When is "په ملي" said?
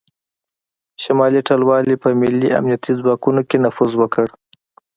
2.03-2.49